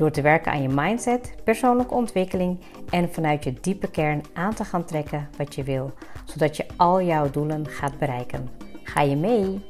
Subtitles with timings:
[0.00, 4.64] Door te werken aan je mindset, persoonlijke ontwikkeling en vanuit je diepe kern aan te
[4.64, 5.92] gaan trekken wat je wil,
[6.24, 8.48] zodat je al jouw doelen gaat bereiken.
[8.82, 9.60] Ga je mee?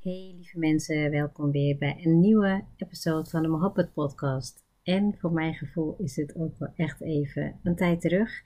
[0.00, 4.64] Hey lieve mensen, welkom weer bij een nieuwe episode van de Mohabbat podcast.
[4.82, 8.42] En voor mijn gevoel is het ook wel echt even een tijd terug.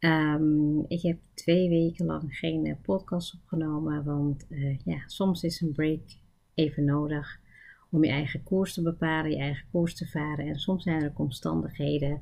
[0.00, 5.60] Um, ik heb twee weken lang geen uh, podcast opgenomen, want uh, ja, soms is
[5.60, 6.00] een break
[6.54, 7.40] even nodig
[7.90, 10.46] om je eigen koers te bepalen, je eigen koers te varen.
[10.46, 12.18] En soms zijn er omstandigheden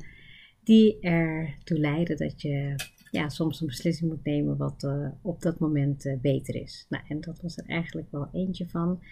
[0.63, 2.75] die ertoe leiden dat je
[3.11, 6.87] ja, soms een beslissing moet nemen wat uh, op dat moment beter is.
[6.89, 9.03] Nou, en dat was er eigenlijk wel eentje van.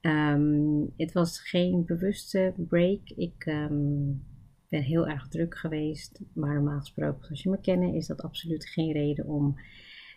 [0.00, 3.00] Um, het was geen bewuste break.
[3.16, 4.22] Ik um,
[4.68, 6.20] ben heel erg druk geweest.
[6.32, 9.60] Maar normaal gesproken, zoals je me kennen, is dat absoluut geen reden om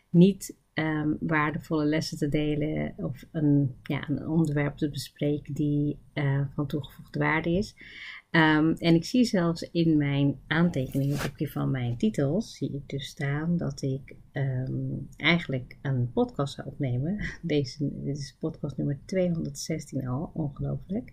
[0.09, 6.41] niet um, waardevolle lessen te delen of een, ja, een onderwerp te bespreken die uh,
[6.53, 7.75] van toegevoegde waarde is.
[8.31, 13.57] Um, en ik zie zelfs in mijn aantekeningenboekje van mijn titels, zie ik dus staan
[13.57, 17.25] dat ik um, eigenlijk een podcast zou opnemen.
[17.41, 21.11] Deze, dit is podcast nummer 216 al, ongelooflijk.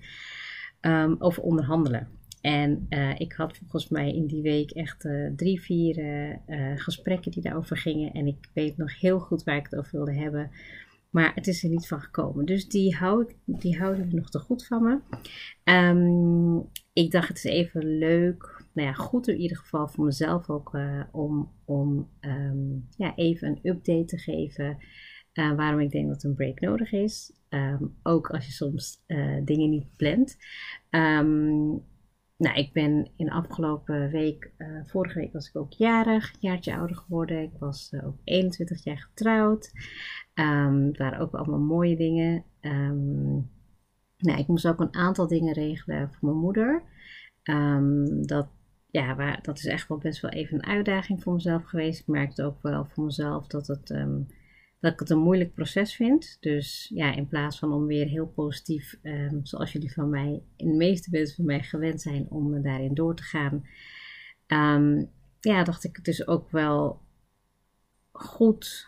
[1.18, 2.08] Over onderhandelen.
[2.40, 5.98] En uh, ik had volgens mij in die week echt uh, drie, vier
[6.46, 8.12] uh, gesprekken die daarover gingen.
[8.12, 10.50] En ik weet nog heel goed waar ik het over wilde hebben.
[11.10, 12.44] Maar het is er niet van gekomen.
[12.44, 15.00] Dus die, houd, die houden we nog te goed van me.
[15.72, 18.64] Um, ik dacht het is even leuk.
[18.72, 20.78] Nou ja, goed in ieder geval voor mezelf ook.
[21.12, 24.78] om om um, ja, even een update te geven.
[25.32, 27.32] waarom ik denk dat een break nodig is.
[27.48, 29.04] Um, ook als je soms
[29.44, 30.36] dingen niet plant.
[30.90, 31.82] Um,
[32.38, 36.38] nou, ik ben in de afgelopen week, uh, vorige week was ik ook jarig, een
[36.40, 37.42] jaartje ouder geworden.
[37.42, 39.72] Ik was uh, ook 21 jaar getrouwd.
[40.34, 42.44] Um, het waren ook allemaal mooie dingen.
[42.60, 43.50] Um,
[44.18, 46.82] nou, ik moest ook een aantal dingen regelen voor mijn moeder.
[47.42, 48.48] Um, dat,
[48.90, 52.00] ja, waar, dat is echt wel best wel even een uitdaging voor mezelf geweest.
[52.00, 53.90] Ik merkte ook wel voor mezelf dat het
[54.80, 56.36] dat ik het een moeilijk proces vind.
[56.40, 60.68] Dus ja, in plaats van om weer heel positief, um, zoals jullie van mij, in
[60.68, 63.66] de meeste mensen van mij gewend zijn om daarin door te gaan,
[64.46, 67.00] um, ja, dacht ik het dus ook wel
[68.12, 68.86] goed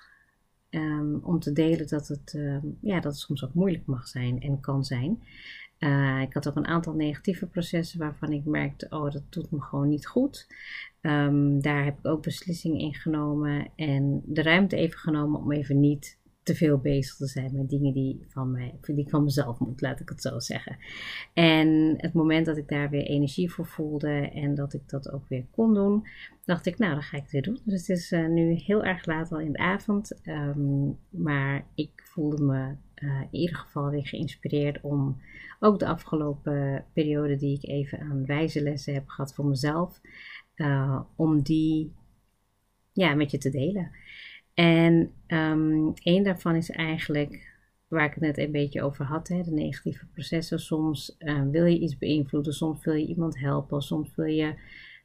[0.71, 2.39] um, om te delen dat het,
[2.81, 5.23] ja, dat het soms ook moeilijk mag zijn en kan zijn.
[5.79, 9.61] Uh, ik had ook een aantal negatieve processen waarvan ik merkte, oh, dat doet me
[9.61, 10.47] gewoon niet goed.
[11.03, 15.81] Um, daar heb ik ook beslissingen in genomen en de ruimte even genomen om even
[15.81, 19.59] niet te veel bezig te zijn met dingen die, van mij, die ik van mezelf
[19.59, 20.77] moet, laat ik het zo zeggen.
[21.35, 25.29] En het moment dat ik daar weer energie voor voelde en dat ik dat ook
[25.29, 26.07] weer kon doen,
[26.45, 27.61] dacht ik, nou, dan ga ik het weer doen.
[27.65, 32.03] Dus het is uh, nu heel erg laat al in de avond, um, maar ik
[32.05, 32.75] voelde me
[33.07, 35.21] uh, in ieder geval weer geïnspireerd om
[35.61, 40.01] ook de afgelopen periode die ik even aan wijze lessen heb gehad voor mezelf,
[40.61, 41.93] uh, om die
[42.93, 43.91] ja, met je te delen.
[44.55, 47.49] En een daarvan is eigenlijk
[47.89, 50.59] waar ik het net een beetje over had, hè, de negatieve processen.
[50.59, 54.55] Soms uh, wil je iets beïnvloeden, soms wil je iemand helpen, soms wil je,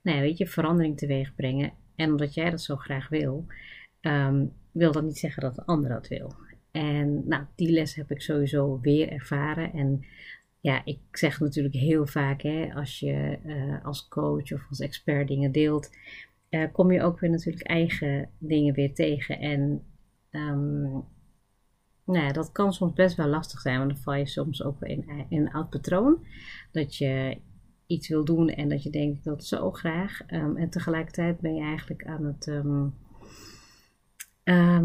[0.03, 1.73] nou ja, weet je, verandering teweeg brengen.
[1.95, 3.45] En omdat jij dat zo graag wil,
[4.01, 6.33] um, wil dat niet zeggen dat de ander dat wil.
[6.71, 9.73] En nou, die les heb ik sowieso weer ervaren.
[9.73, 10.05] En
[10.65, 15.27] ja, ik zeg natuurlijk heel vaak, hè, als je uh, als coach of als expert
[15.27, 15.89] dingen deelt,
[16.49, 19.39] uh, kom je ook weer natuurlijk eigen dingen weer tegen.
[19.39, 19.83] En
[20.31, 20.81] um,
[22.05, 24.81] nou ja, dat kan soms best wel lastig zijn, want dan val je soms ook
[24.81, 26.25] in, in een oud patroon.
[26.71, 27.37] Dat je
[27.87, 30.21] iets wil doen en dat je denkt, dat zo graag.
[30.33, 32.93] Um, en tegelijkertijd ben je eigenlijk aan het, um,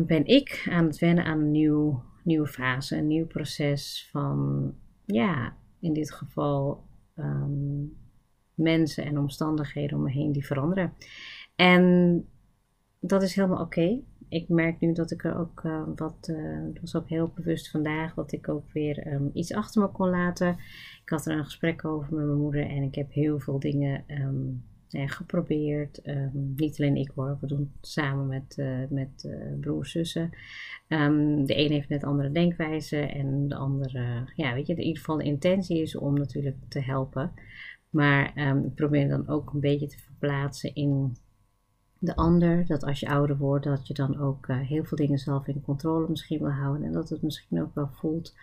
[0.07, 5.59] ben ik aan het wennen aan een nieuw, nieuwe fase, een nieuw proces van, ja,
[5.81, 6.85] in dit geval
[7.17, 7.97] um,
[8.55, 10.93] mensen en omstandigheden om me heen die veranderen.
[11.57, 12.25] En
[13.01, 14.01] dat is helemaal oké.
[14.29, 18.15] Ik merk nu dat ik er ook uh, wat, uh, was ook heel bewust vandaag,
[18.15, 20.57] dat ik ook weer um, iets achter me kon laten.
[21.03, 24.05] Ik had er een gesprek over met mijn moeder en ik heb heel veel dingen
[24.09, 26.01] um, geprobeerd.
[26.01, 30.31] Ehm, niet alleen ik hoor, we doen het samen met, uh, met uh, broers, zussen.
[30.89, 34.99] Um, de een heeft net andere denkwijze en de andere, ja, weet je, in ieder
[34.99, 37.33] geval de intentie is om natuurlijk te helpen.
[37.91, 41.17] Maar um, probeer dan ook een beetje te verplaatsen in
[41.99, 42.67] de ander.
[42.67, 46.09] Dat als je ouder wordt, dat je dan ook heel veel dingen zelf in controle
[46.09, 46.87] misschien wil houden.
[46.87, 48.35] En dat het misschien ook wel voelt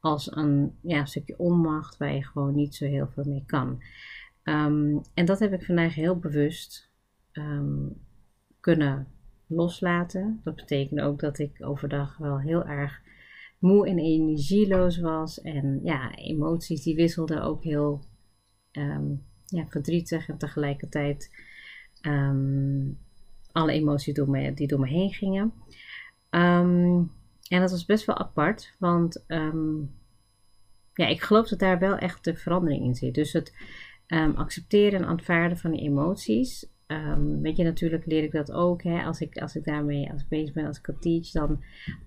[0.00, 3.82] als een ja, stukje onmacht waar je gewoon niet zo heel veel mee kan.
[4.44, 6.90] Um, en dat heb ik vandaag heel bewust
[7.32, 8.00] um,
[8.60, 9.06] kunnen
[9.46, 10.40] loslaten.
[10.44, 13.00] Dat betekent ook dat ik overdag wel heel erg
[13.58, 15.40] moe en energieloos was.
[15.40, 18.04] En ja, emoties die wisselden ook heel
[18.72, 21.48] um, ja, verdrietig en tegelijkertijd
[23.52, 25.52] alle emoties door me, die door me heen gingen.
[26.30, 29.24] en dat was best wel apart, want
[30.94, 33.14] ja, ik geloof dat daar wel echt de verandering in zit.
[33.14, 33.52] Dus het
[34.12, 36.68] um, accepteren en aanvaarden van die emoties.
[36.86, 38.82] Um, weet je, natuurlijk leer ik dat ook.
[38.82, 41.62] Hè, als, ik, als ik daarmee als ik bezig ben, als ik het teach, dan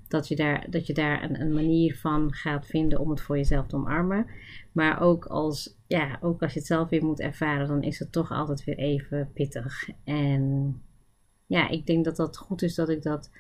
[0.08, 3.38] dat je daar, dat je daar een, een manier van gaat vinden om het voor
[3.38, 4.26] jezelf te omarmen.
[4.72, 8.12] Maar ook als, ja, ook als je het zelf weer moet ervaren, dan is het
[8.12, 9.90] toch altijd weer even pittig.
[10.04, 10.76] En
[11.46, 13.32] ja, ik denk dat dat goed is dat ik dat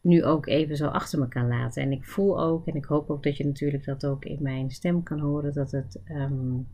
[0.00, 1.82] nu ook even zo achter me kan laten.
[1.82, 4.70] En ik voel ook, en ik hoop ook dat je natuurlijk dat ook in mijn
[4.70, 6.66] stem kan horen, dat het um,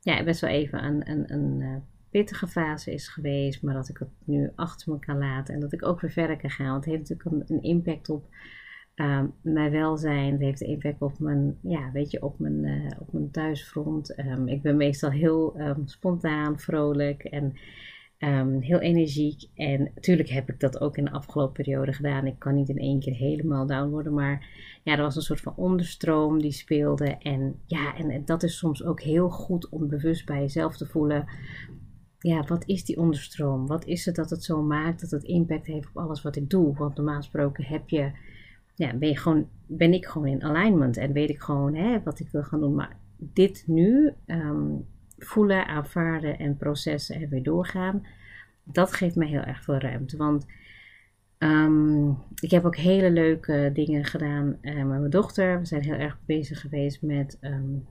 [0.00, 1.76] ja, best wel even een, een, een uh,
[2.10, 5.72] pittige fase is geweest, maar dat ik het nu achter me kan laten en dat
[5.72, 6.70] ik ook weer verder kan gaan.
[6.70, 8.28] Want het heeft natuurlijk een, een impact op
[8.94, 12.90] um, mijn welzijn, het heeft een impact op mijn, ja, weet je, op mijn, uh,
[12.98, 14.18] op mijn thuisfront.
[14.18, 17.54] Um, ik ben meestal heel um, spontaan, vrolijk en
[18.24, 19.48] Um, heel energiek.
[19.54, 22.26] En natuurlijk heb ik dat ook in de afgelopen periode gedaan.
[22.26, 24.14] Ik kan niet in één keer helemaal down worden.
[24.14, 24.48] Maar
[24.82, 27.16] ja, er was een soort van onderstroom die speelde.
[27.18, 31.26] En ja, en, dat is soms ook heel goed om bewust bij jezelf te voelen.
[32.18, 33.66] Ja, wat is die onderstroom?
[33.66, 36.50] Wat is het dat het zo maakt dat het impact heeft op alles wat ik
[36.50, 36.74] doe?
[36.76, 38.10] Want normaal gesproken heb je,
[38.74, 40.96] ja, ben, je gewoon, ben ik gewoon in alignment.
[40.96, 42.74] En weet ik gewoon hè, wat ik wil gaan doen.
[42.74, 44.86] Maar dit nu, um,
[45.24, 48.06] voelen, aanvaarden en processen en weer doorgaan.
[48.64, 50.16] Dat geeft mij heel erg veel ruimte.
[50.16, 50.46] Want
[51.38, 55.58] um, ik heb ook hele leuke dingen gedaan uh, met mijn dochter.
[55.58, 57.86] We zijn heel erg bezig geweest met, um,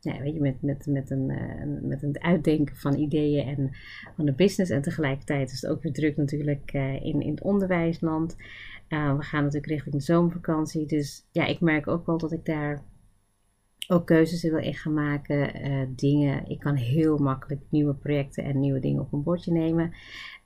[0.00, 3.70] ja, weet je, met, met, met, een, uh, met een uitdenken van ideeën en
[4.16, 4.70] van de business.
[4.70, 8.36] En tegelijkertijd is het ook weer druk natuurlijk uh, in, in het onderwijsland.
[8.88, 10.86] we gaan natuurlijk richting de zomervakantie.
[10.86, 12.82] Dus ja, ik merk ook wel dat ik daar
[13.90, 15.70] ook keuzes wil in gaan maken.
[15.70, 16.48] Uh, dingen.
[16.48, 19.92] Ik kan heel makkelijk nieuwe projecten en nieuwe dingen op een bordje nemen.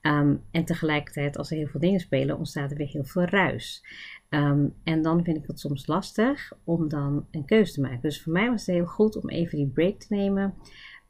[0.03, 3.85] Um, en tegelijkertijd, als er heel veel dingen spelen, ontstaat er weer heel veel ruis.
[4.29, 8.03] Um, en dan vind ik het soms lastig om dan een keuze te maken.
[8.03, 10.55] Dus voor mij was het heel goed om even die break te nemen.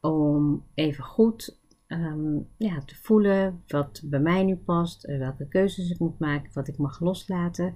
[0.00, 1.58] Om even goed
[1.88, 5.08] um, ja, te voelen wat bij mij nu past.
[5.08, 6.50] Uh, welke keuzes ik moet maken.
[6.52, 7.74] Wat ik mag loslaten.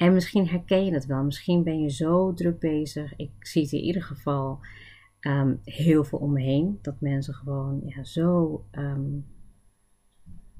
[0.00, 1.24] En misschien herken je het wel.
[1.24, 3.16] Misschien ben je zo druk bezig.
[3.16, 4.58] Ik zie het in ieder geval
[5.20, 6.78] um, heel veel om me heen.
[6.82, 9.26] Dat mensen gewoon ja, zo um,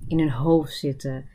[0.07, 1.29] in hun hoofd zitten.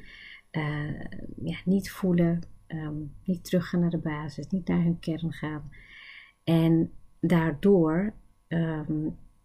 [0.51, 0.99] Uh,
[1.43, 2.41] ja, niet voelen.
[2.67, 4.47] Um, niet teruggaan naar de basis.
[4.47, 5.69] Niet naar hun kern gaan.
[6.43, 8.13] En daardoor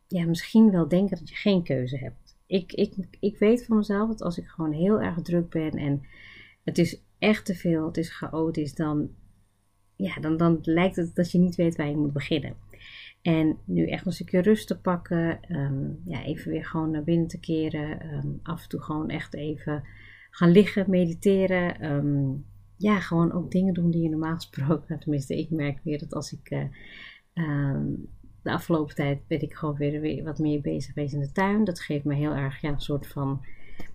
[0.07, 2.39] ja, misschien wel denken dat je geen keuze hebt.
[2.47, 6.03] Ik, ik, ik weet van mezelf dat als ik gewoon heel erg druk ben en
[6.65, 9.11] het is echt te veel, het is chaotisch, dan,
[9.97, 12.55] ja, dan, dan lijkt het dat je niet weet waar je moet beginnen.
[13.23, 17.27] En nu echt een stukje rust te pakken, um, ja, even weer gewoon naar binnen
[17.27, 19.85] te keren, um, af en toe gewoon echt even
[20.31, 21.93] gaan liggen, mediteren.
[21.93, 22.45] Um,
[22.77, 26.33] ja, gewoon ook dingen doen die je normaal gesproken, tenminste ik merk weer dat als
[26.33, 27.81] ik uh,
[28.43, 31.65] de afgelopen tijd ben ik gewoon weer, weer wat meer bezig geweest in de tuin.
[31.65, 33.45] Dat geeft me heel erg ja, een soort van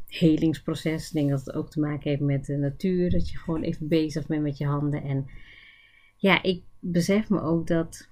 [0.07, 1.07] helingsproces.
[1.07, 3.09] Ik denk dat het ook te maken heeft met de natuur.
[3.09, 5.03] Dat je gewoon even bezig bent met je handen.
[5.03, 5.25] En
[6.15, 8.09] ja, ik besef me ook dat.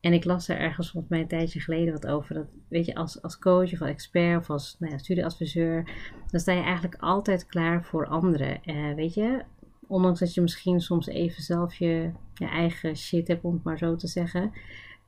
[0.00, 2.34] En ik las er ergens volgens mij een tijdje geleden wat over.
[2.34, 5.90] Dat, weet je, als, als coach of als expert of als nou ja, studieadviseur.
[6.30, 8.60] Dan sta je eigenlijk altijd klaar voor anderen.
[8.64, 9.42] Uh, weet je,
[9.86, 13.78] ondanks dat je misschien soms even zelf je, je eigen shit hebt, om het maar
[13.78, 14.52] zo te zeggen.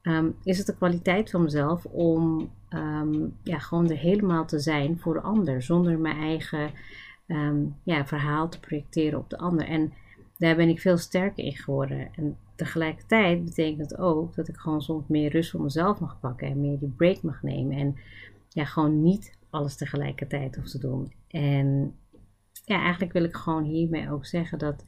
[0.03, 4.99] Um, is het de kwaliteit van mezelf om um, ja, gewoon er helemaal te zijn
[4.99, 6.71] voor de ander, zonder mijn eigen
[7.27, 9.67] um, ja, verhaal te projecteren op de ander.
[9.67, 9.93] En
[10.39, 12.09] daar ben ik veel sterker in geworden.
[12.15, 16.49] En tegelijkertijd betekent dat ook dat ik gewoon soms meer rust voor mezelf mag pakken
[16.49, 17.79] en meer die break mag nemen.
[17.79, 17.97] En
[18.49, 21.13] ja, gewoon niet alles tegelijkertijd hoef te doen.
[21.29, 21.95] En
[22.65, 24.85] ja, eigenlijk wil ik gewoon hiermee ook zeggen dat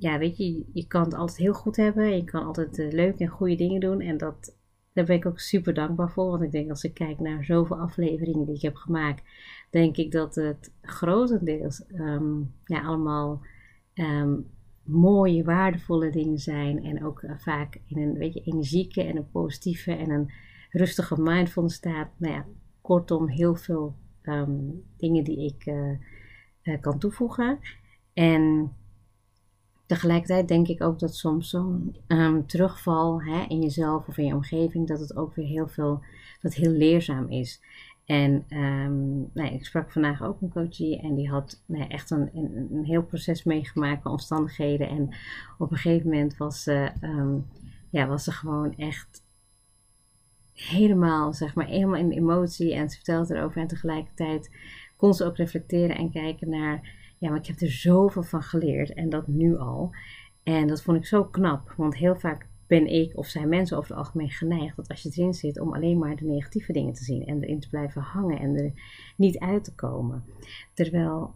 [0.00, 2.16] ja, weet je, je kan het altijd heel goed hebben.
[2.16, 4.00] Je kan altijd uh, leuke en goede dingen doen.
[4.00, 4.58] En dat
[4.92, 6.30] daar ben ik ook super dankbaar voor.
[6.30, 9.22] Want ik denk als ik kijk naar zoveel afleveringen die ik heb gemaakt,
[9.70, 13.40] denk ik dat het grotendeels um, ja, allemaal
[13.94, 14.46] um,
[14.82, 16.84] mooie, waardevolle dingen zijn.
[16.84, 20.32] En ook uh, vaak in een beetje energieke en een positieve en een
[20.70, 22.08] rustige mindfulness staat.
[22.16, 22.46] Nou ja,
[22.80, 27.58] kortom, heel veel um, dingen die ik uh, kan toevoegen.
[28.12, 28.72] En
[29.90, 34.34] tegelijkertijd denk ik ook dat soms zo'n um, terugval hè, in jezelf of in je
[34.34, 36.02] omgeving, dat het ook weer heel veel,
[36.40, 37.62] dat heel leerzaam is.
[38.04, 42.30] En um, nou, ik sprak vandaag ook een coachie en die had nou, echt een,
[42.34, 44.88] een, heel proces meegemaakt omstandigheden.
[44.88, 45.14] En
[45.58, 47.46] op een gegeven moment was ze, um,
[47.90, 49.22] ja, was ze gewoon echt
[50.52, 52.74] helemaal, zeg maar, helemaal in emotie.
[52.74, 54.50] En ze vertelde erover en tegelijkertijd
[54.96, 58.94] kon ze ook reflecteren en kijken naar ja, maar ik heb er zoveel van geleerd
[58.94, 59.94] en dat nu al.
[60.42, 63.90] En dat vond ik zo knap, want heel vaak ben ik of zijn mensen over
[63.90, 67.04] het algemeen geneigd dat als je erin zit om alleen maar de negatieve dingen te
[67.04, 68.72] zien en erin te blijven hangen en er
[69.16, 70.24] niet uit te komen.
[70.74, 71.34] Terwijl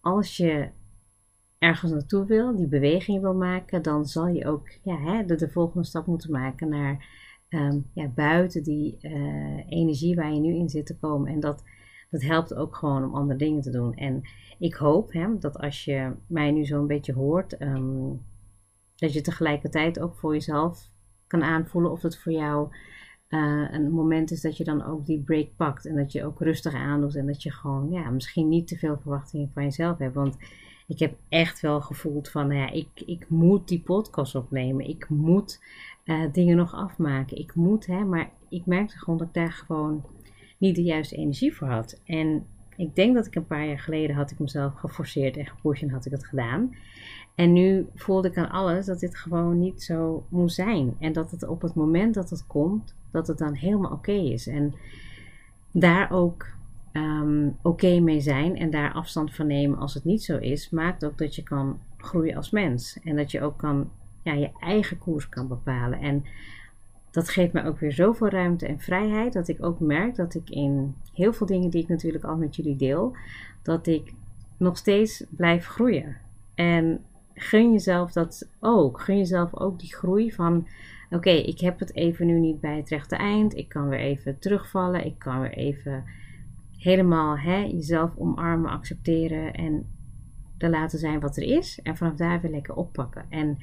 [0.00, 0.70] als je
[1.58, 5.50] ergens naartoe wil, die beweging wil maken, dan zal je ook ja, hè, de, de
[5.50, 7.08] volgende stap moeten maken naar
[7.48, 11.32] um, ja, buiten die uh, energie waar je nu in zit te komen.
[11.32, 11.64] En dat,
[12.10, 13.94] dat helpt ook gewoon om andere dingen te doen.
[13.94, 14.22] En
[14.58, 18.20] ik hoop hè, dat als je mij nu zo een beetje hoort, um,
[18.96, 20.90] dat je tegelijkertijd ook voor jezelf
[21.26, 22.68] kan aanvoelen of het voor jou
[23.28, 25.86] uh, een moment is dat je dan ook die break pakt.
[25.86, 28.98] En dat je ook rustig aandoet en dat je gewoon ja, misschien niet te veel
[29.00, 30.14] verwachtingen van jezelf hebt.
[30.14, 30.36] Want
[30.86, 34.88] ik heb echt wel gevoeld van, nou ja, ik, ik moet die podcast opnemen.
[34.88, 35.62] Ik moet
[36.04, 37.38] uh, dingen nog afmaken.
[37.38, 40.04] Ik moet, hè, maar ik merkte gewoon dat ik daar gewoon
[40.60, 42.00] niet de juiste energie voor had.
[42.04, 45.82] En ik denk dat ik een paar jaar geleden had ik mezelf geforceerd en gepusht
[45.82, 46.74] en had ik het gedaan.
[47.34, 50.96] En nu voelde ik aan alles dat dit gewoon niet zo moet zijn.
[50.98, 54.46] En dat het op het moment dat het komt, dat het dan helemaal oké is.
[54.46, 54.74] En
[55.72, 56.46] daar ook
[56.92, 61.04] um, oké mee zijn en daar afstand van nemen als het niet zo is, maakt
[61.04, 62.98] ook dat je kan groeien als mens.
[63.04, 63.90] En dat je ook kan,
[64.22, 66.00] ja, je eigen koers kan bepalen.
[66.00, 66.24] En
[67.10, 70.50] dat geeft mij ook weer zoveel ruimte en vrijheid dat ik ook merk dat ik
[70.50, 73.16] in heel veel dingen die ik natuurlijk al met jullie deel,
[73.62, 74.12] dat ik
[74.56, 76.16] nog steeds blijf groeien.
[76.54, 79.00] En gun jezelf dat ook.
[79.00, 80.66] Gun jezelf ook die groei van:
[81.10, 83.56] oké, ik heb het even nu niet bij het rechte eind.
[83.56, 85.06] Ik kan weer even terugvallen.
[85.06, 86.04] Ik kan weer even
[86.76, 89.86] helemaal hè, jezelf omarmen, accepteren en
[90.62, 91.80] er laten zijn wat er is.
[91.82, 93.24] En vanaf daar weer lekker oppakken.
[93.28, 93.58] En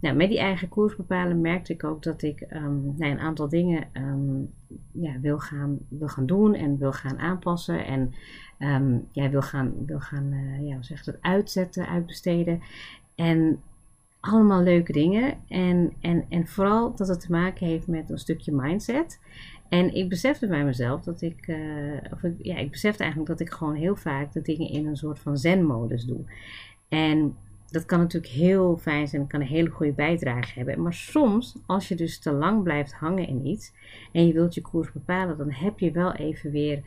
[0.00, 3.48] nou, met die eigen koers bepalen merkte ik ook dat ik um, nou, een aantal
[3.48, 4.50] dingen um,
[4.92, 7.86] ja, wil, gaan, wil gaan doen en wil gaan aanpassen.
[7.86, 8.14] En
[8.58, 12.60] um, ja, wil gaan, wil gaan uh, ja, zeg dat, uitzetten, uitbesteden.
[13.14, 13.60] En
[14.20, 15.34] allemaal leuke dingen.
[15.48, 19.20] En, en, en vooral dat het te maken heeft met een stukje mindset.
[19.70, 23.52] En ik besefte bij mezelf dat ik, uh, of ja, ik besefte eigenlijk dat ik
[23.52, 26.24] gewoon heel vaak de dingen in een soort van zen-modus doe.
[26.88, 27.36] En
[27.66, 30.82] dat kan natuurlijk heel fijn zijn kan een hele goede bijdrage hebben.
[30.82, 33.72] Maar soms, als je dus te lang blijft hangen in iets
[34.12, 36.82] en je wilt je koers bepalen, dan heb je wel even weer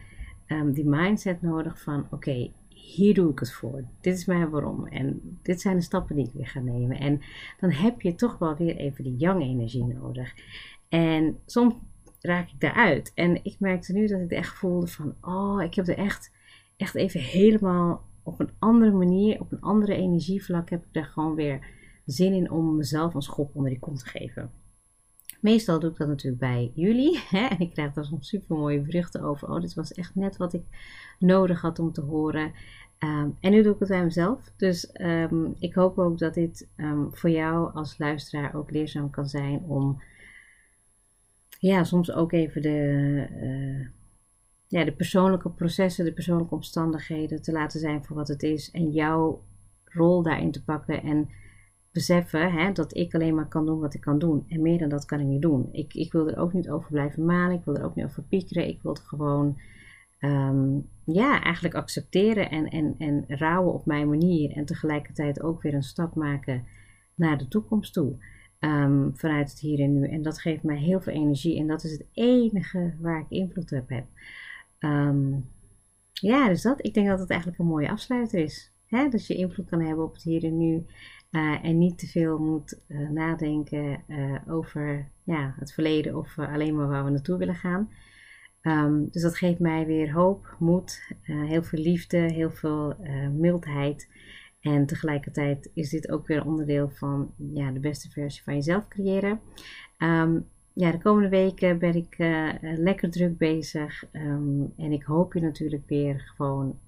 [0.48, 3.84] um, die mindset nodig van: oké, hier doe ik het voor.
[4.02, 4.88] Dit is mijn waarom.
[4.88, 7.00] En dit zijn de stappen die ik weer ga nemen.
[7.00, 7.22] En
[7.60, 10.34] dan heb je toch wel weer even die yang energie nodig.
[10.90, 11.74] En soms
[12.24, 13.12] raak ik daaruit.
[13.16, 16.32] En ik merkte nu dat ik echt voelde van: oh, ik heb er echt,
[16.78, 21.36] echt even helemaal op een andere manier, op een andere energievlak, heb ik daar gewoon
[21.36, 21.68] weer
[22.06, 24.52] zin in om mezelf een schop onder die kont te geven.
[25.42, 27.20] Meestal doe ik dat natuurlijk bij jullie.
[27.30, 27.46] Hè?
[27.46, 29.50] En ik krijg daar soms super mooie berichten over.
[29.50, 30.64] Oh, dit was echt net wat ik
[31.20, 32.52] nodig had om te horen.
[33.00, 34.52] Um, en nu doe ik het bij mezelf.
[34.58, 39.28] Dus um, ik hoop ook dat dit um, voor jou als luisteraar ook leerzaam kan
[39.28, 40.02] zijn om
[41.68, 43.88] ja, soms ook even de, uh,
[44.68, 48.72] ja, de persoonlijke processen, de persoonlijke omstandigheden te laten zijn voor wat het is.
[48.72, 49.44] En jouw
[49.84, 51.30] rol daarin te pakken en
[51.92, 54.46] beseffen hè, dat ik alleen maar kan doen wat ik kan doen.
[54.48, 55.70] En meer dan dat kan ik niet doen.
[55.72, 57.58] Ik, ik wil er ook niet over blijven malen.
[57.58, 58.68] Ik wil er ook niet over piekeren.
[58.68, 59.60] Ik wil het gewoon
[60.20, 64.52] um, ja, eigenlijk accepteren en, en, en rouwen op mijn manier.
[64.52, 66.66] En tegelijkertijd ook weer een stap maken
[67.16, 68.16] naar de toekomst toe.
[68.66, 70.08] Um, vanuit het hier en nu.
[70.08, 71.60] En dat geeft mij heel veel energie.
[71.60, 74.06] En dat is het enige waar ik invloed op heb.
[74.80, 75.50] Um,
[76.14, 76.86] ja, dus dat.
[76.86, 78.74] Ik denk dat het eigenlijk een mooie afsluiter is.
[78.86, 79.10] Hè?
[79.10, 80.86] Dat je invloed kan hebben op het hier en nu.
[81.32, 86.76] Uh, en niet te veel moet uh, nadenken uh, over ja, het verleden of alleen
[86.76, 87.90] maar waar we naartoe willen gaan.
[88.62, 92.96] Um, dus dat geeft mij weer hoop, moed, heel veel liefde, heel veel
[93.32, 94.10] mildheid.
[94.64, 99.40] En tegelijkertijd is dit ook weer onderdeel van ja, de beste versie van jezelf creëren.
[99.98, 102.16] Um, ja, de komende weken ben ik
[102.62, 104.06] lekker druk bezig.
[104.12, 106.80] Ehm, en ik hoop je natuurlijk weer gewoon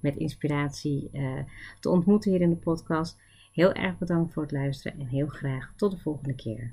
[0.00, 1.10] met inspiratie
[1.80, 3.18] te ontmoeten hier in de podcast.
[3.52, 6.72] Heel erg bedankt voor het luisteren en heel graag tot de volgende keer.